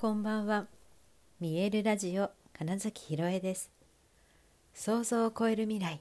[0.00, 0.66] こんばんは。
[1.40, 3.70] 見えるラジオ金崎ひろえです。
[4.72, 6.00] 想像を超える未来。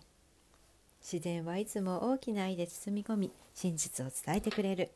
[1.02, 4.92] 自然はいつも大きな愛で包み込み、真実を伝えてくれる。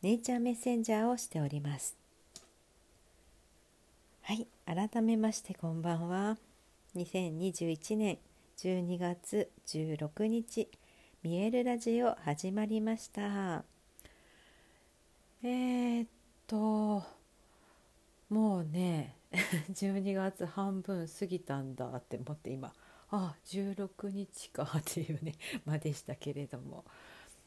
[0.00, 1.94] ネイチャーメッセンジャーをしております。
[4.22, 6.38] はい、改めましてこんばんは。
[6.96, 8.16] 2021年
[8.56, 10.70] 12月16日、
[11.22, 13.62] 見えるラジオ始まりました。
[15.42, 16.08] えー、っ
[16.46, 17.15] と、
[18.28, 19.16] もうね
[19.70, 22.72] 12月半分過ぎたんだって思って今
[23.10, 26.84] あ16日かっていうね間 でしたけれども。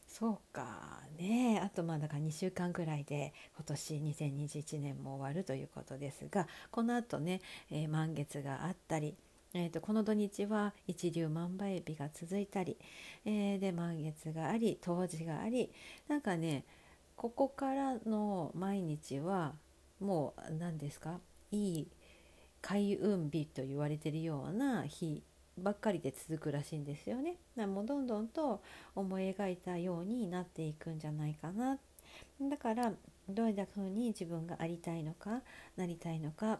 [0.06, 1.60] そうかね。
[1.62, 9.16] あとまあだから2週間ぐらいで今年2021年も終わるということですがこのあとね、えー満月があったり
[9.54, 12.76] え、とこの土日は一粒万倍日が続いたり、
[13.24, 15.72] えーで満月があり冬至があり
[16.08, 16.64] なんかね
[17.16, 19.54] ここからの毎日は
[20.00, 21.20] もう何ですか？
[21.52, 21.88] いい
[22.62, 25.22] 開運日と言われてるような日
[25.58, 27.36] ばっかりで続くらしいんですよね。
[27.56, 28.62] だもうどんどんと
[28.94, 31.78] 思い描いたようになっていくんじゃないかな。
[32.40, 32.92] だから
[33.28, 35.42] どういうふうに自分がありたいのか
[35.76, 36.58] なりたいのかっ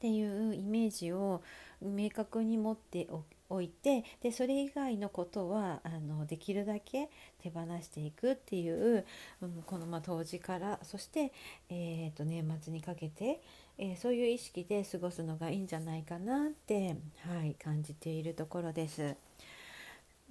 [0.00, 1.42] ていうイメージを
[1.80, 3.22] 明確に持ってお
[3.62, 7.08] いてでそれ以外のことはあのできるだけ
[7.42, 9.04] 手放していくっていう、
[9.40, 11.32] うんこのまあ冬至からそして、
[11.70, 13.40] えー、と年末にかけて、
[13.78, 19.16] えーそういう意識で過ごすのがいいんじゃないかなって、はい、感じているところです。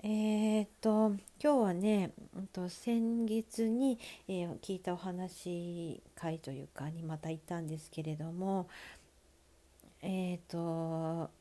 [0.03, 8.67] えー、と今日はね、うんと先月に、えー聞いたお話会というかにまた行ったんですけれども
[10.01, 11.31] えっ、と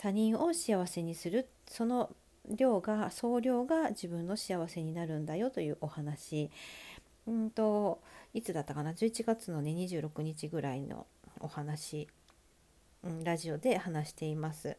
[0.00, 2.08] 他人を幸せにするその
[2.48, 6.50] 量が総量が自分の幸せになるんだよというお話。
[7.26, 8.00] うんと
[8.32, 11.06] いつだったかな？11月のね26日ぐらいの
[11.40, 12.08] お話、
[13.04, 14.78] うん、ラジオで話しています。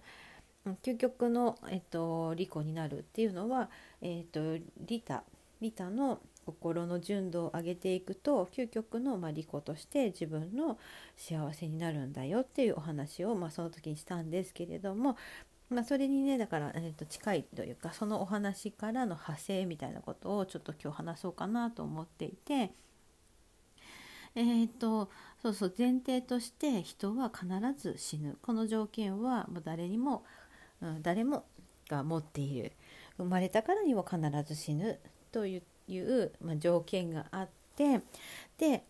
[0.65, 3.69] うん究極の、えっと、利己になるっていうのは、
[4.01, 5.23] えっと、利他
[5.61, 10.77] 利他の心の純度を上げていくと究極の、まあ、利己として自分の
[11.15, 15.17] 幸せになるんだよっていうお話を、まあ、その時にしたんですけれども、
[15.69, 22.71] まあ、それにねだから、えっと近いというかそのお話からの派生みたいなことをちょっと今日話そうかなと思っていて。
[24.33, 25.09] えー、と
[25.41, 27.47] そうそう前提として人は必
[27.77, 30.23] ず死ぬこの条件はもう誰にも、
[30.81, 31.43] うん、誰も
[31.89, 32.71] が持っている
[33.17, 34.99] 生まれたからには必ず死ぬ
[35.31, 38.01] といういう、まあ、条件があって
[38.57, 38.83] で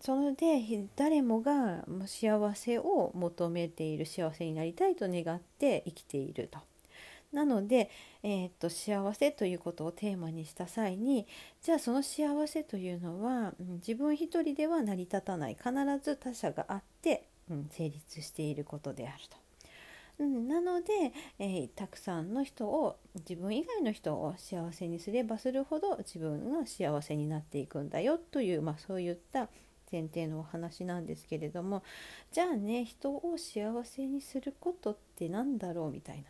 [0.00, 6.58] それで誰もが幸せを求めている幸せになりたいと願って生きていると。
[7.32, 7.88] なので、
[8.22, 11.26] えー、と幸せということをテーマにした際に
[11.62, 15.70] じゃあその幸せというのは、うん自分一人では成り立たない必
[16.02, 19.41] ず他者があって、うん成立していることであると。
[20.22, 20.92] うん、なので、
[21.38, 29.48] えーたくさんの人を自分以外の人を幸せにすればするほど自分が幸せになっていくんだよという、まあ、そういった
[29.90, 31.82] 前提のお話なんですけれども
[32.30, 36.24] じゃあね人を幸せにすることってなんだろうみたい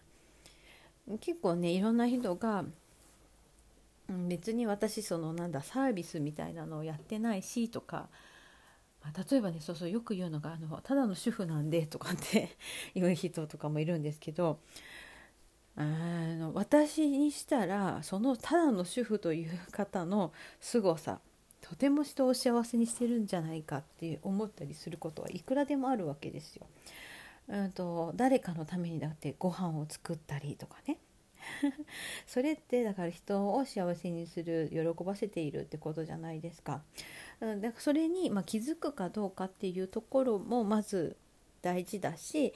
[1.09, 1.19] な。
[1.19, 2.65] 結構ねいろんな人が
[4.29, 8.09] 別に私そのなんだサービスみたいなのをやってないしとか、
[9.03, 12.57] まあ例えばねそうそうよく言うのがあの「ただの主婦なんで」とかって
[12.95, 14.61] 言う人とかもいるんですけど
[15.77, 21.21] あの私にしたらそのただの主婦という方の凄さ
[21.61, 26.67] とても人を幸せにしてるんじゃないかって思ったりすることはいくらでもあるわけですよ。
[27.49, 30.99] うんと誰かのためにだってご飯を作ったりとかね
[32.27, 36.83] それってだから人を幸せにする喜ばせているってことじゃないですか。
[37.41, 41.17] だからそれに、ま、気づくかどうかっていうところもまず
[41.61, 42.53] 大事だし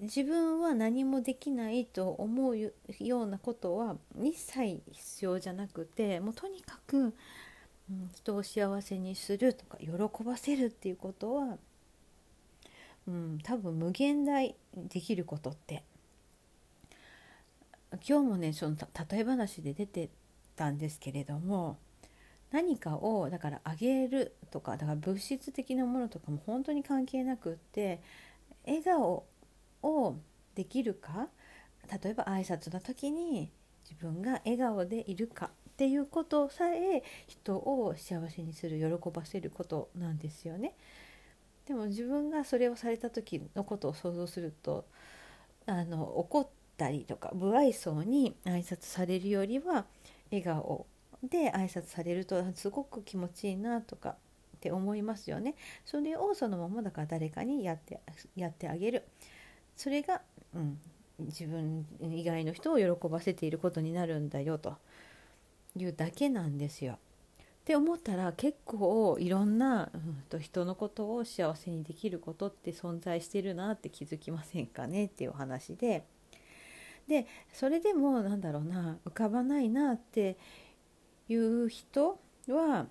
[0.00, 2.72] 自分は何もできないと思うよ
[3.22, 7.14] うなことは一切必要じゃなくてもうとにかく、うん
[8.14, 11.58] 人を幸せにするとか喜ばせるっていうことは、
[13.06, 15.82] うん、多分無限大できることって
[18.06, 18.76] 今日もねその
[19.10, 20.10] 例え話で出て
[20.56, 21.78] たんですけれども
[22.50, 28.00] 何かをだからあげるとかだから物質的なものとかも本当に関係なくって
[28.66, 29.24] 笑顔
[29.82, 30.16] を
[30.54, 31.28] できるか
[32.02, 33.50] 例えば挨拶の時に
[33.84, 40.74] 自分が笑顔でいるかっていうことさえ人を幸せにする喜ばせることなんですよね。
[41.66, 44.84] でも自分がそれをされた時のことを想像すると
[45.66, 46.48] あの怒っ
[46.82, 49.86] たりとか不愛想に挨拶されるよりは
[50.32, 50.86] 笑顔
[51.22, 54.16] で挨拶されるとすごく気持ちいいなとか
[54.56, 55.54] って思いますよね。
[55.84, 58.00] それをそのままだから誰かにやって
[58.34, 59.04] やってあげる
[59.76, 60.22] それが、
[60.54, 60.78] うん、
[61.20, 64.76] 自分以外の人を喜ばせていることになるんだよと
[65.76, 66.94] いうだけなんですよ。
[66.94, 76.04] って思ったら結構いろんな、うん、と人のことを幸せにできることって存在してるなって気づきませんかねっていうお話で
[77.08, 80.36] でそれでもなんだろうな浮かばないなって
[81.28, 82.18] いう人
[82.48, 82.86] は、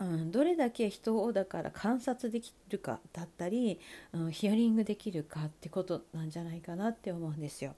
[0.00, 3.80] うん、どれだけ人をだから観察できるかだったり、
[4.12, 7.74] うん、ヒアリングできるかってことなんじゃないかなって思うんですよ。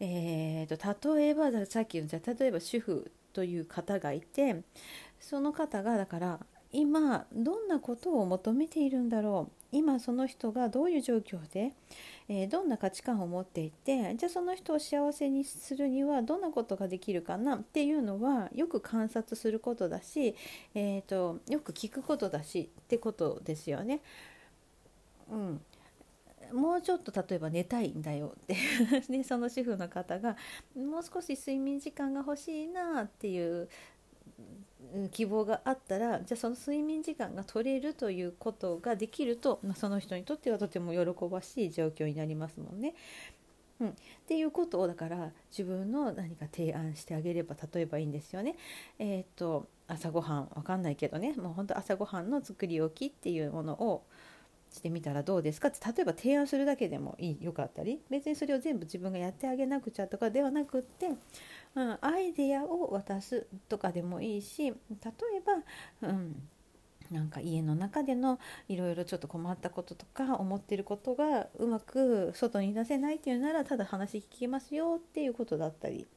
[0.00, 4.62] えーと、例えばさっきのじゃ例えば主婦という方がいて
[5.20, 6.40] その方がだから
[6.74, 9.52] 今どんなことを求めているんだろう？
[9.70, 11.72] 今その人がどういう状況で、
[12.28, 14.14] えー、どんな価値観を持っていて？
[14.16, 17.56] じゃあその人を幸せにするにはどんなことができるかな？
[17.56, 20.34] っていうのはよく観察することだし、
[20.74, 24.00] えーと、よく聞くことだしってことですよね。
[25.30, 25.60] うん、
[26.52, 28.34] もうちょっと例えば寝たいんだよ。
[28.42, 28.56] って
[29.08, 30.36] でその主婦の方が
[30.76, 33.68] もう少し睡眠時間が欲しいなっていう
[35.10, 42.94] 希望があったらじゃあその睡眠時間が取れるということができると、まあ、その人にとってはとても喜ばしい状況になりますもんね。
[43.80, 43.92] うん、っ
[44.26, 48.56] ていうことをだから自分の何か提案してあげれば例えばいいんですよね。
[48.98, 54.04] えっ、と朝ごはんわかんないけどねもうほんと朝ごはんの作り置きっていうものを
[54.74, 61.10] してみたらどうですかって例えば提案するだけでもいいよかったり別にそれを全部自分がやってあげなくちゃとかではなくって、
[61.76, 64.74] うん、アイデアを渡すとかでもいいし例え
[66.00, 66.42] ば、うん、
[67.12, 76.08] なんか家の中でのいろいろちょっと困ったこととか思ってることがうまく外に出せないっていうならただ話聞きますよっていうことだったり。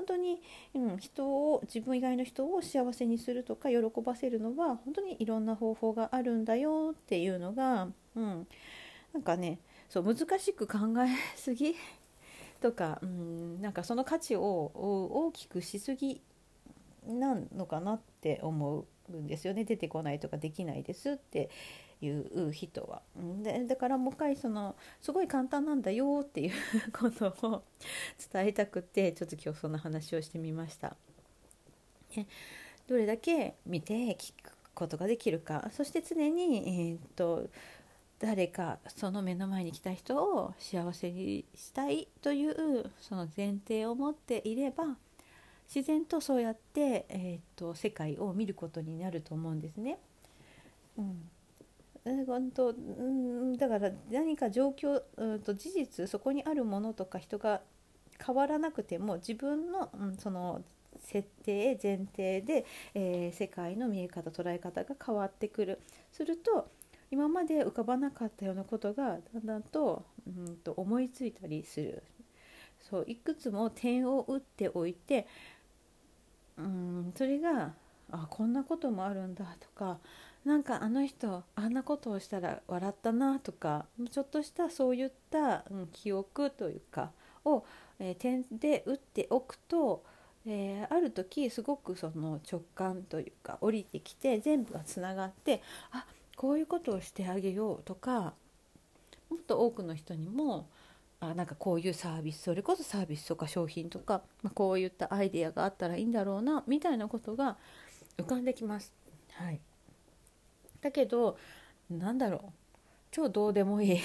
[0.00, 0.40] 本当に、
[0.74, 8.46] うん、人を自分以外の人を幸せにするとか喜ばせるのは本当にいろんな方法があるんだよっていうのが、うん、
[9.12, 9.58] なんかね
[9.90, 11.76] そう難しく考えすぎ
[12.62, 16.22] とか、うん、なんかその価値を大きくしすぎ
[17.06, 19.64] なのかなって思うんですよね。
[19.64, 21.50] 出てこないとかできないですって
[22.00, 23.02] いう人は。
[23.42, 26.52] でだからもう一回そのすごい簡単なんだよっていう
[26.92, 27.62] ことを
[28.32, 30.96] 伝えたくてちょっと今日そんな話をしてみました。
[32.16, 32.26] ね、
[32.88, 37.48] どれだけ見て聞くことができるかそして常に、えー、っと
[38.18, 44.96] 誰かその目の前に来た人を幸せにしたいというその前提を持っていれば
[45.72, 49.98] 自然とそうやって、えー、っと世界を見ることになると思うんですね。
[50.98, 51.30] うん
[52.04, 57.60] 本当うんだから何か状況、うんと事実そこにあるものとか人が
[58.24, 60.62] 変わらなくても自分の、うん、その
[61.04, 62.64] 設定前提で、
[62.94, 65.80] えー、世界の見え方捉え方が変わってくる。
[66.12, 66.68] すると
[67.10, 72.02] 今まで浮かばなかったようなことがだんだんと,、うんと思いついたりする。
[72.78, 75.26] そういくつも点を打っておいて
[76.56, 77.74] うんそれが
[78.10, 79.98] あこんなこともあるんだとか
[80.44, 87.10] なんかあの人あんなことをしたら笑ったなとかちょっとしたそういった、うん、記憶というか
[87.44, 87.64] を、
[87.98, 90.02] えー、点で打っておくと、
[90.46, 96.06] えー、ある時すごくその直感というか降りてきて全部がつながってあ
[96.36, 98.32] こういうことをしてあげようとか
[99.28, 100.68] もっと多くの人にも
[101.20, 107.58] あなんかこういうサービスそれこそサービスとか商品とか、まあ、こういったアイデアがあったらいいんだろうなみたいなことが
[108.16, 108.92] 浮かんできます。
[109.32, 109.60] はい
[110.80, 111.36] だけど
[111.90, 112.52] なんだろう。
[113.10, 114.00] 超どうでもいい。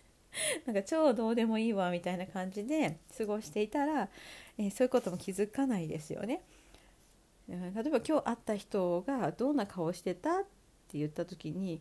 [0.64, 4.08] なんか超どうでもいいわみたいな感じで過ごしていたら、
[4.56, 6.42] えー、そういうことも気づかないですよね。
[7.48, 10.44] 例えば今日会った人がどんな顔してたっ
[10.88, 11.80] て言った時に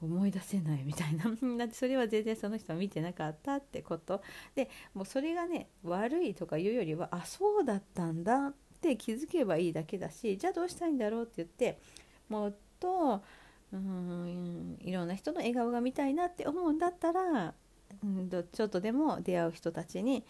[0.00, 1.24] 思い出せないみたいな。
[1.24, 4.22] だってそれは全然その人は見てなかったってこと。
[4.54, 11.78] でもうそれがね悪いとかいうよりはあそうだったんだって気づけばいいだけだしじゃあどうしたいんだろうって言って
[12.28, 13.22] もうと
[13.72, 17.54] うんいろんな人の笑顔が見たいなって思うんだったら、
[18.02, 20.24] うん、ちょっとでも出会う人たちに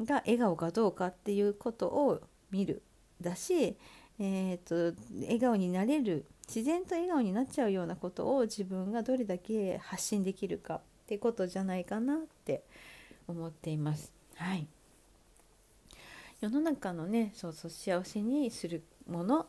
[0.00, 2.20] が笑顔かどうかっていうことを
[2.50, 2.82] 見る
[3.20, 3.76] だし、
[4.18, 12.62] えーと、笑顔になれる自然と笑顔になっちゃうようなことを自分がどれだけ発信できるかってことじゃないかなって
[13.26, 14.12] 思っています。
[14.36, 14.66] はい
[16.40, 19.46] 世の中のねそうそう幸せにするもの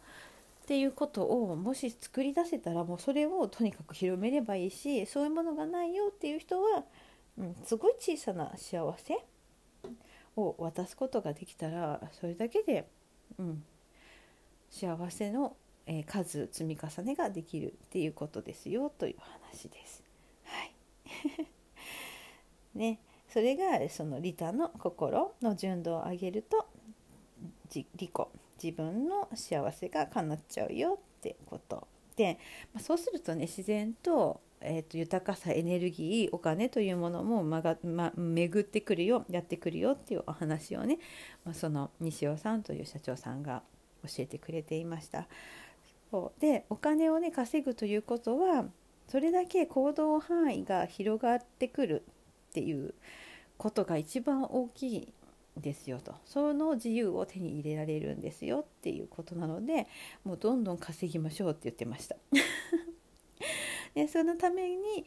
[0.70, 6.84] っていうことをもし作り出せたらもうそれをとにかく広めればいいしそういうものがないよっていう人は、
[7.40, 9.18] うん、すごい小さな幸せ
[10.38, 12.88] を渡すことができたらそれだけで、
[13.40, 13.64] うん、
[14.70, 15.56] 幸せの、
[15.88, 20.04] えー、数積み重ねができるっていうことですよという話です。
[20.44, 20.72] はい。
[22.78, 26.68] ね、それがその利他の心の純度を上げると
[27.74, 28.12] 利己。
[28.62, 32.38] 自分の幸せが叶っちゃうよってことで、
[32.74, 41.00] まあ、そうするとね自然と,、えーと、豊かさエネルギーお金というものもまが、ま、巡ってくるよやってくるよっていうお話をね、
[41.46, 43.64] まあ、その西尾さんという社長さんが
[44.04, 45.28] 教えてくれていました。
[46.12, 48.66] そうでお金をね稼ぐということは
[49.08, 52.04] それだけ行動範囲が広がってくる
[52.50, 52.94] っていう
[53.58, 55.14] ことが一番大きい
[55.62, 56.16] ですよと。
[56.26, 59.88] その自由を手に入れられるんですよっていうことなので
[60.24, 62.16] もうどんどん稼ぎましょうって言ってました。
[63.96, 65.06] でそのために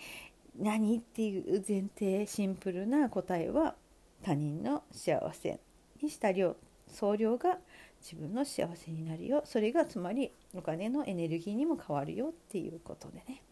[0.59, 3.77] 何っていう前提シンプルな答えは
[4.23, 5.59] 他人の幸せ
[6.03, 6.57] にした量
[6.89, 7.59] 総量が
[8.01, 9.43] 自分の幸せになるよ。
[9.45, 13.43] それがつまりお金のエネルギーにも変わるよっていうことでね、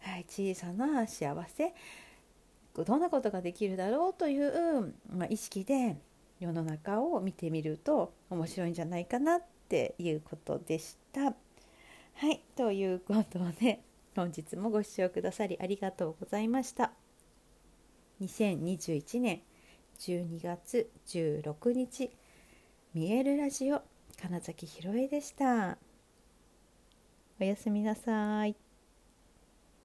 [0.00, 1.74] はい、小さな幸せ。
[2.74, 5.96] どんなことができるだろうという、まあ、意識で
[6.42, 11.34] 世の中を見てみると面白いんじゃないかなっていうことでした。
[12.14, 13.80] はいということで
[14.16, 16.90] 本日もご視聴くださりありがとうございました。
[18.20, 19.42] 2021年
[20.00, 22.10] 12月16日
[22.92, 23.82] 見えるラジオ
[24.20, 25.78] 金崎ひろえでした。
[27.40, 28.61] おやすみなさい。